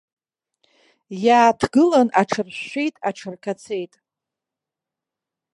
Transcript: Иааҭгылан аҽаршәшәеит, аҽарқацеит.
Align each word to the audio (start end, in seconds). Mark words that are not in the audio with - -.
Иааҭгылан 1.25 2.09
аҽаршәшәеит, 2.21 2.95
аҽарқацеит. 3.09 3.93